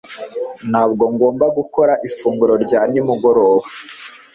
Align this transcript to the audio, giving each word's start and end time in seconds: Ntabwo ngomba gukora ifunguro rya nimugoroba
Ntabwo 0.71 1.03
ngomba 1.13 1.45
gukora 1.57 1.93
ifunguro 2.07 2.53
rya 2.63 2.81
nimugoroba 2.91 3.67